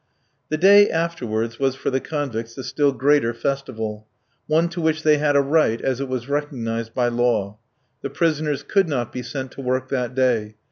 The 0.49 0.57
day 0.57 0.89
afterwards 0.89 1.59
was 1.59 1.75
for 1.75 1.91
the 1.91 1.99
convicts 1.99 2.57
a 2.57 2.63
still 2.63 2.91
greater 2.91 3.35
festival, 3.35 4.07
one 4.47 4.67
to 4.69 4.81
which 4.81 5.03
they 5.03 5.19
had 5.19 5.35
a 5.35 5.41
right, 5.41 5.79
as 5.79 5.99
it 5.99 6.07
was 6.09 6.27
recognised 6.27 6.95
by 6.95 7.07
law. 7.07 7.59
The 8.01 8.09
prisoners 8.09 8.63
could 8.63 8.89
not 8.89 9.13
be 9.13 9.21
sent 9.21 9.51
to 9.51 9.61
work 9.61 9.89
that 9.89 10.15
day. 10.15 10.55